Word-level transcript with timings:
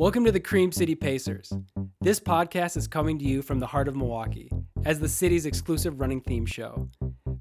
Welcome 0.00 0.24
to 0.24 0.32
the 0.32 0.40
Cream 0.40 0.72
City 0.72 0.94
Pacers. 0.94 1.52
This 2.00 2.18
podcast 2.18 2.78
is 2.78 2.88
coming 2.88 3.18
to 3.18 3.24
you 3.26 3.42
from 3.42 3.60
the 3.60 3.66
heart 3.66 3.86
of 3.86 3.94
Milwaukee 3.94 4.50
as 4.86 4.98
the 4.98 5.10
city's 5.10 5.44
exclusive 5.44 6.00
running 6.00 6.22
theme 6.22 6.46
show. 6.46 6.88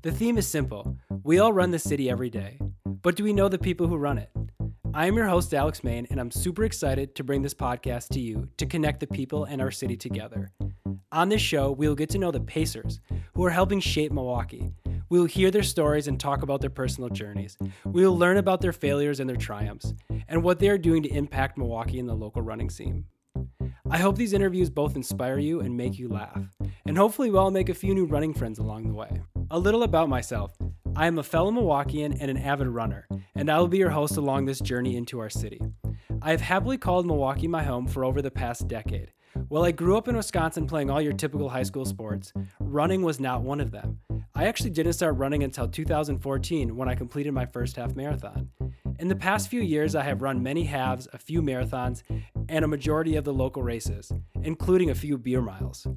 The 0.01 0.11
theme 0.11 0.37
is 0.37 0.45
simple 0.45 0.97
we 1.23 1.39
all 1.39 1.53
run 1.53 1.71
the 1.71 1.79
city 1.79 2.09
every 2.09 2.29
day, 2.29 2.59
but 3.01 3.15
do 3.15 3.23
we 3.23 3.31
know 3.31 3.47
the 3.47 3.57
people 3.57 3.87
who 3.87 3.95
run 3.95 4.17
it? 4.17 4.29
I 4.93 5.07
am 5.07 5.15
your 5.15 5.27
host, 5.27 5.53
Alex 5.53 5.85
Main, 5.85 6.05
and 6.09 6.19
I'm 6.19 6.31
super 6.31 6.65
excited 6.65 7.15
to 7.15 7.23
bring 7.23 7.43
this 7.43 7.53
podcast 7.53 8.09
to 8.09 8.19
you 8.19 8.49
to 8.57 8.65
connect 8.65 8.99
the 8.99 9.07
people 9.07 9.45
and 9.45 9.61
our 9.61 9.71
city 9.71 9.95
together. 9.95 10.51
On 11.13 11.29
this 11.29 11.41
show, 11.41 11.71
we 11.71 11.87
will 11.87 11.95
get 11.95 12.09
to 12.09 12.17
know 12.17 12.29
the 12.29 12.41
Pacers, 12.41 12.99
who 13.35 13.45
are 13.45 13.51
helping 13.51 13.79
shape 13.79 14.11
Milwaukee. 14.11 14.73
We 15.09 15.19
will 15.19 15.25
hear 15.25 15.49
their 15.49 15.63
stories 15.63 16.07
and 16.07 16.19
talk 16.19 16.43
about 16.43 16.61
their 16.61 16.69
personal 16.69 17.09
journeys. 17.09 17.57
We 17.83 18.05
will 18.05 18.17
learn 18.17 18.37
about 18.37 18.61
their 18.61 18.71
failures 18.71 19.19
and 19.19 19.27
their 19.27 19.35
triumphs, 19.35 19.93
and 20.27 20.43
what 20.43 20.59
they 20.59 20.69
are 20.69 20.77
doing 20.77 21.01
to 21.03 21.09
impact 21.09 21.57
Milwaukee 21.57 21.99
and 21.99 22.07
the 22.07 22.13
local 22.13 22.43
running 22.43 22.69
scene. 22.69 23.05
I 23.89 23.97
hope 23.97 24.17
these 24.17 24.33
interviews 24.33 24.69
both 24.69 24.95
inspire 24.95 25.39
you 25.39 25.61
and 25.61 25.75
make 25.75 25.97
you 25.97 26.09
laugh, 26.09 26.43
and 26.85 26.95
hopefully 26.95 27.31
we'll 27.31 27.41
all 27.41 27.51
make 27.51 27.69
a 27.69 27.73
few 27.73 27.95
new 27.95 28.05
running 28.05 28.35
friends 28.35 28.59
along 28.59 28.87
the 28.87 28.93
way. 28.93 29.21
A 29.49 29.57
little 29.57 29.81
about 29.81 30.09
myself. 30.09 30.55
I 30.95 31.07
am 31.07 31.17
a 31.17 31.23
fellow 31.23 31.49
Milwaukeean 31.49 32.17
and 32.19 32.29
an 32.29 32.37
avid 32.37 32.67
runner, 32.67 33.07
and 33.35 33.49
I 33.49 33.57
will 33.57 33.67
be 33.67 33.79
your 33.79 33.89
host 33.89 34.17
along 34.17 34.45
this 34.45 34.59
journey 34.59 34.95
into 34.95 35.19
our 35.19 35.29
city. 35.29 35.59
I 36.21 36.31
have 36.31 36.41
happily 36.41 36.77
called 36.77 37.07
Milwaukee 37.07 37.47
my 37.47 37.63
home 37.63 37.87
for 37.87 38.05
over 38.05 38.21
the 38.21 38.29
past 38.29 38.67
decade. 38.67 39.11
While 39.47 39.63
I 39.63 39.71
grew 39.71 39.97
up 39.97 40.07
in 40.07 40.15
Wisconsin 40.15 40.67
playing 40.67 40.89
all 40.89 41.01
your 41.01 41.13
typical 41.13 41.49
high 41.49 41.63
school 41.63 41.85
sports, 41.85 42.33
running 42.59 43.01
was 43.01 43.19
not 43.19 43.41
one 43.41 43.59
of 43.59 43.71
them. 43.71 43.99
I 44.35 44.47
actually 44.47 44.69
didn't 44.69 44.93
start 44.93 45.17
running 45.17 45.43
until 45.43 45.67
2014 45.67 46.75
when 46.75 46.87
I 46.87 46.95
completed 46.95 47.33
my 47.33 47.45
first 47.45 47.75
half 47.75 47.95
marathon. 47.95 48.49
In 48.99 49.07
the 49.07 49.15
past 49.15 49.49
few 49.49 49.61
years, 49.61 49.95
I 49.95 50.03
have 50.03 50.21
run 50.21 50.43
many 50.43 50.65
halves, 50.65 51.07
a 51.13 51.17
few 51.17 51.41
marathons, 51.41 52.03
and 52.47 52.65
a 52.65 52.67
majority 52.67 53.15
of 53.15 53.23
the 53.23 53.33
local 53.33 53.63
races, 53.63 54.11
including 54.43 54.89
a 54.89 54.95
few 54.95 55.17
beer 55.17 55.41
miles. 55.41 55.87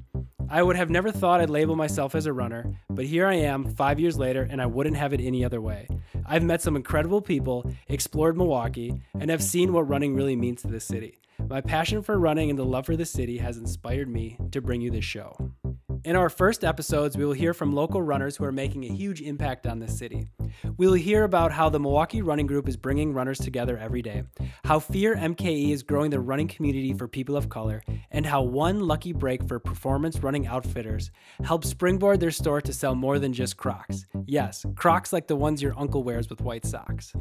I 0.49 0.61
would 0.61 0.75
have 0.75 0.89
never 0.89 1.11
thought 1.11 1.41
I'd 1.41 1.49
label 1.49 1.75
myself 1.75 2.15
as 2.15 2.25
a 2.25 2.33
runner, 2.33 2.73
but 2.89 3.05
here 3.05 3.27
I 3.27 3.35
am 3.35 3.73
five 3.75 3.99
years 3.99 4.17
later, 4.17 4.47
and 4.49 4.61
I 4.61 4.65
wouldn't 4.65 4.97
have 4.97 5.13
it 5.13 5.21
any 5.21 5.43
other 5.43 5.61
way. 5.61 5.87
I've 6.25 6.43
met 6.43 6.61
some 6.61 6.75
incredible 6.75 7.21
people, 7.21 7.71
explored 7.87 8.37
Milwaukee, 8.37 8.93
and 9.19 9.29
have 9.29 9.43
seen 9.43 9.73
what 9.73 9.89
running 9.89 10.15
really 10.15 10.35
means 10.35 10.61
to 10.61 10.67
this 10.67 10.85
city. 10.85 11.17
My 11.49 11.61
passion 11.61 12.01
for 12.01 12.19
running 12.19 12.49
and 12.49 12.57
the 12.57 12.65
love 12.65 12.85
for 12.85 12.95
the 12.95 13.05
city 13.05 13.37
has 13.39 13.57
inspired 13.57 14.07
me 14.07 14.37
to 14.51 14.61
bring 14.61 14.81
you 14.81 14.91
this 14.91 15.05
show. 15.05 15.35
In 16.05 16.17
our 16.17 16.29
first 16.29 16.65
episodes, 16.65 17.15
we 17.15 17.23
will 17.23 17.31
hear 17.31 17.53
from 17.53 17.71
local 17.71 18.01
runners 18.01 18.35
who 18.35 18.43
are 18.43 18.51
making 18.51 18.83
a 18.83 18.93
huge 18.93 19.21
impact 19.21 19.65
on 19.65 19.79
this 19.79 19.97
city. 19.97 20.27
We 20.75 20.85
will 20.85 20.93
hear 20.93 21.23
about 21.23 21.53
how 21.53 21.69
the 21.69 21.79
Milwaukee 21.79 22.21
Running 22.21 22.45
Group 22.45 22.67
is 22.67 22.75
bringing 22.75 23.13
runners 23.13 23.39
together 23.39 23.77
every 23.77 24.01
day, 24.01 24.23
how 24.65 24.79
Fear 24.79 25.15
MKE 25.15 25.71
is 25.71 25.81
growing 25.81 26.11
the 26.11 26.19
running 26.19 26.49
community 26.49 26.93
for 26.93 27.07
people 27.07 27.37
of 27.37 27.47
color, 27.47 27.81
and 28.11 28.25
how 28.25 28.41
one 28.41 28.81
lucky 28.81 29.13
break 29.13 29.47
for 29.47 29.59
performance 29.59 30.21
running 30.21 30.45
outfitters 30.45 31.09
helps 31.45 31.69
springboard 31.69 32.19
their 32.19 32.31
store 32.31 32.59
to 32.59 32.73
sell 32.73 32.95
more 32.95 33.17
than 33.17 33.31
just 33.31 33.55
Crocs. 33.55 34.05
Yes, 34.25 34.65
Crocs 34.75 35.13
like 35.13 35.27
the 35.27 35.37
ones 35.37 35.61
your 35.61 35.73
uncle 35.79 36.03
wears 36.03 36.29
with 36.29 36.41
white 36.41 36.65
socks. 36.65 37.13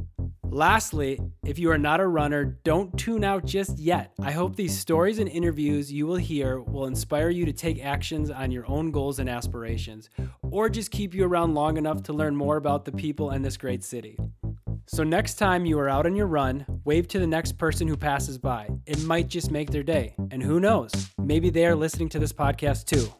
Lastly, 0.53 1.19
if 1.47 1.59
you 1.59 1.71
are 1.71 1.79
not 1.79 2.01
a 2.01 2.07
runner, 2.07 2.45
don't 2.63 2.95
tune 2.99 3.25
out 3.25 3.47
just 3.47 3.79
yet. 3.79 4.13
I 4.21 4.33
hope 4.33 4.55
these 4.55 4.79
stories 4.79 5.19
and 5.19 5.27
interviews 5.27 5.91
you 5.91 6.07
will 6.07 6.17
hear 6.17 6.61
will 6.61 6.85
inspire 6.85 7.31
you 7.31 7.47
to 7.47 7.55
take 7.55 7.83
actions 7.83 8.31
on 8.31 8.51
your 8.51 8.69
own 8.69 8.91
goals 8.91 9.19
and 9.19 9.31
aspirations, 9.31 10.11
or 10.43 10.69
just 10.69 10.91
keep 10.91 11.15
you 11.15 11.25
around 11.25 11.55
long 11.55 11.79
enough 11.79 12.03
to 12.03 12.13
learn 12.13 12.37
more 12.37 12.59
about 12.59 12.85
the 12.85 12.93
people 12.93 13.31
in 13.31 13.41
this 13.41 13.57
great 13.57 13.83
city. 13.83 14.19
So, 14.87 15.03
next 15.03 15.37
time 15.37 15.65
you 15.65 15.79
are 15.79 15.89
out 15.89 16.05
on 16.05 16.15
your 16.15 16.27
run, 16.27 16.67
wave 16.85 17.09
to 17.09 17.19
the 17.19 17.27
next 17.27 17.57
person 17.57 17.89
who 17.89 17.97
passes 17.97 18.37
by. 18.37 18.69
It 18.85 19.03
might 19.05 19.29
just 19.29 19.51
make 19.51 19.71
their 19.71 19.83
day. 19.83 20.15
And 20.31 20.43
who 20.43 20.61
knows, 20.61 20.93
maybe 21.19 21.49
they 21.49 21.65
are 21.65 21.75
listening 21.75 22.11
to 22.11 22.19
this 22.19 22.35
podcast 22.35 22.85
too. 22.85 23.11